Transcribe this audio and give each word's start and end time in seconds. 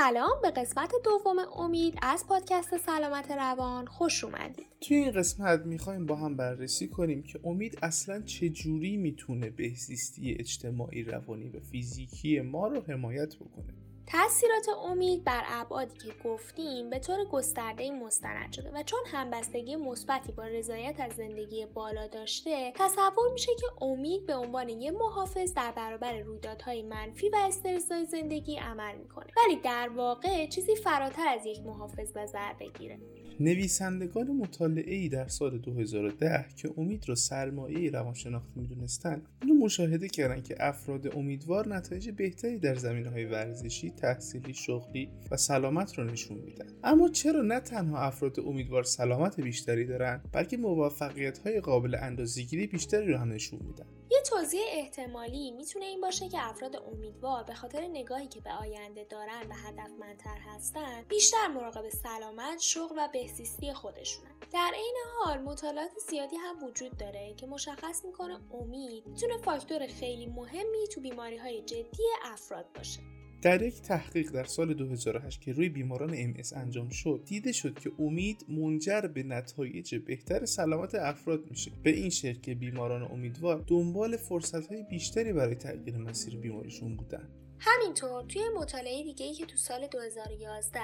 سلام 0.00 0.42
به 0.42 0.50
قسمت 0.50 0.92
دوم 1.04 1.36
امید 1.56 1.98
از 2.02 2.26
پادکست 2.26 2.76
سلامت 2.76 3.30
روان. 3.30 3.86
خوش 3.86 4.24
اومدید. 4.24 4.66
توی 4.80 4.96
این 4.96 5.10
قسمت 5.10 5.60
می‌خوایم 5.66 6.06
با 6.06 6.16
هم 6.16 6.36
بررسی 6.36 6.88
کنیم 6.88 7.22
که 7.22 7.40
امید 7.44 7.78
اصلا 7.82 8.22
چجوری 8.22 8.96
می‌تونه 8.96 9.50
بهزیستی 9.50 10.36
اجتماعی 10.38 11.02
روانی 11.02 11.48
و 11.48 11.60
فیزیکی 11.60 12.40
ما 12.40 12.68
رو 12.68 12.82
حمایت 12.88 13.36
بکنه. 13.36 13.74
تاثیرات 14.12 14.66
امید 14.84 15.24
بر 15.24 15.42
ابعادی 15.46 15.98
که 15.98 16.28
گفتیم 16.28 16.90
به 16.90 16.98
طور 16.98 17.24
گسترده 17.24 17.90
مستند 17.90 18.52
شده 18.52 18.70
و 18.70 18.82
چون 18.82 19.00
همبستگی 19.06 19.76
مثبتی 19.76 20.32
با 20.32 20.44
رضایت 20.44 21.00
از 21.00 21.12
زندگی 21.12 21.66
بالا 21.66 22.06
داشته 22.06 22.72
تصور 22.74 23.32
میشه 23.32 23.52
که 23.60 23.84
امید 23.84 24.26
به 24.26 24.36
عنوان 24.36 24.68
یه 24.68 24.90
محافظ 24.90 25.54
در 25.54 25.72
برابر 25.72 26.18
رویدادهای 26.18 26.82
منفی 26.82 27.28
و 27.28 27.36
استرسای 27.36 28.04
زندگی 28.04 28.56
عمل 28.56 28.96
می‌کنه. 28.96 29.26
ولی 29.36 29.56
در 29.56 29.88
واقع 29.88 30.46
چیزی 30.46 30.76
فراتر 30.76 31.28
از 31.28 31.46
یک 31.46 31.60
محافظ 31.60 32.12
به 32.12 32.26
ضرب 32.26 32.56
بگیره 32.60 32.98
نویسندگان 33.40 34.26
مطالعه 34.26 34.94
ای 34.94 35.08
در 35.08 35.28
سال 35.28 35.58
2010 35.58 36.46
که 36.56 36.70
امید 36.76 37.08
را 37.08 37.14
سرمایه 37.14 37.90
روانشناختی 37.90 38.60
می‌دونستند 38.60 39.22
اینو 39.42 39.54
مشاهده 39.54 40.08
کردند 40.08 40.44
که 40.44 40.56
افراد 40.58 41.16
امیدوار 41.16 41.68
نتایج 41.68 42.10
بهتری 42.10 42.58
در 42.58 42.74
زمینه 42.74 43.10
های 43.10 43.24
ورزشی 43.24 43.90
تحصیلی 43.90 44.54
شغلی 44.54 45.08
و 45.30 45.36
سلامت 45.36 45.98
رو 45.98 46.04
نشون 46.04 46.38
میدن 46.38 46.66
اما 46.84 47.08
چرا 47.08 47.42
نه 47.42 47.60
تنها 47.60 47.98
افراد 47.98 48.40
امیدوار 48.40 48.82
سلامت 48.82 49.40
بیشتری 49.40 49.84
دارن 49.84 50.20
بلکه 50.32 50.56
موفقیت 50.56 51.38
های 51.38 51.60
قابل 51.60 51.96
اندازه‌گیری 52.00 52.66
بیشتری 52.66 53.12
رو 53.12 53.18
هم 53.18 53.32
نشون 53.32 53.58
میدن 53.62 53.86
یه 54.10 54.18
توضیح 54.22 54.62
احتمالی 54.68 55.50
می‌تونه 55.50 55.84
این 55.84 56.00
باشه 56.00 56.28
که 56.28 56.48
افراد 56.48 56.76
امیدوار 56.76 57.44
به 57.44 57.54
خاطر 57.54 57.80
نگاهی 57.80 58.28
که 58.28 58.40
به 58.40 58.52
آینده 58.52 59.04
دارن 59.04 59.46
و 59.48 59.54
هدفمندتر 59.54 60.38
هستن 60.38 61.02
بیشتر 61.08 61.46
مراقب 61.46 61.88
سلامت 61.88 62.58
شغل 62.58 62.94
و 62.98 63.08
بهزیستی 63.12 63.72
خودشونن. 63.72 64.34
در 64.52 64.72
عین 64.74 64.96
حال 65.18 65.38
مطالعات 65.38 65.90
زیادی 66.08 66.36
هم 66.36 66.64
وجود 66.64 66.96
داره 66.96 67.34
که 67.34 67.46
مشخص 67.46 68.04
می‌کنه 68.04 68.40
امید 68.52 69.06
می‌تونه 69.06 69.38
فاکتور 69.38 69.86
خیلی 69.86 70.26
مهمی 70.26 70.88
تو 70.92 71.00
بیماری 71.00 71.36
های 71.36 71.62
جدی 71.62 72.04
افراد 72.24 72.72
باشه. 72.74 73.00
در 73.42 73.62
یک 73.62 73.82
تحقیق 73.82 74.30
در 74.30 74.44
سال 74.44 74.74
2008 74.74 75.40
که 75.40 75.52
روی 75.52 75.68
بیماران 75.68 76.14
ام 76.16 76.34
انجام 76.56 76.88
شد 76.88 77.22
دیده 77.26 77.52
شد 77.52 77.78
که 77.78 77.92
امید 77.98 78.44
منجر 78.48 79.00
به 79.00 79.22
نتایج 79.22 79.94
بهتر 79.94 80.44
سلامت 80.44 80.94
افراد 80.94 81.50
میشه. 81.50 81.70
به 81.82 81.90
این 81.90 82.10
شکل 82.10 82.40
که 82.40 82.54
بیماران 82.54 83.02
امیدوار 83.02 83.64
دنبال 83.66 84.16
فرصت 84.16 84.72
بیشتری 84.72 85.32
برای 85.32 85.54
تغییر 85.54 85.96
مسیر 85.96 86.36
بیماریشون 86.36 86.96
بودن. 86.96 87.28
همینطور 87.60 88.22
توی 88.22 88.48
مطالعه 88.48 89.02
دیگه 89.02 89.26
ای 89.26 89.34
که 89.34 89.46
تو 89.46 89.56
سال 89.56 89.86
2011 89.86 90.80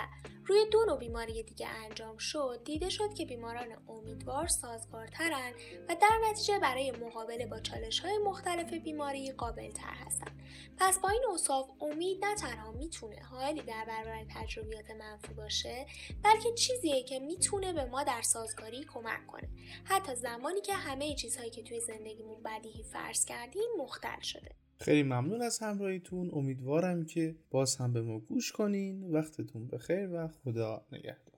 روی 0.46 0.66
دو 0.72 0.84
نوع 0.84 0.98
بیماری 0.98 1.42
دیگه 1.42 1.68
انجام 1.68 2.18
شد 2.18 2.60
دیده 2.64 2.88
شد 2.88 3.14
که 3.14 3.26
بیماران 3.26 3.66
امیدوار 3.88 4.46
سازگارترن 4.46 5.52
و 5.88 5.96
در 6.00 6.30
نتیجه 6.30 6.58
برای 6.58 6.90
مقابله 6.90 7.46
با 7.46 7.60
چالش 7.60 8.00
های 8.00 8.18
مختلف 8.18 8.72
بیماری 8.72 9.32
قابل 9.32 9.70
تر 9.70 9.94
هستن. 10.06 10.32
پس 10.78 10.98
با 10.98 11.08
این 11.08 11.24
اوصاف 11.28 11.70
امید 11.80 12.24
نه 12.24 12.34
تنها 12.34 12.72
می‌تونه 12.72 13.22
حالی 13.22 13.62
در 13.62 13.84
برابر 13.88 14.24
تجربیات 14.34 14.90
منفی 14.90 15.34
باشه 15.34 15.86
بلکه 16.22 16.52
چیزیه 16.52 17.02
که 17.02 17.18
می‌تونه 17.18 17.72
به 17.72 17.84
ما 17.84 18.02
در 18.02 18.22
سازگاری 18.22 18.84
کمک 18.84 19.26
کنه. 19.26 19.48
حتی 19.84 20.14
زمانی 20.14 20.60
که 20.60 20.74
همه 20.74 21.14
چیزهایی 21.14 21.50
که 21.50 21.62
توی 21.62 21.80
زندگیمون 21.80 22.42
بدیهی 22.42 22.82
فرض 22.82 23.24
کردیم 23.24 23.68
مختل 23.78 24.20
شده. 24.20 24.65
خیلی 24.78 25.02
ممنون 25.02 25.42
از 25.42 25.58
همراهیتون. 25.58 26.30
امیدوارم 26.32 27.04
که 27.04 27.34
باز 27.50 27.76
هم 27.76 27.92
به 27.92 28.02
ما 28.02 28.18
گوش 28.18 28.52
کنین. 28.52 29.10
وقتتون 29.12 29.66
بخیر 29.66 30.08
و 30.12 30.28
خدا 30.28 30.86
نگهدار. 30.92 31.35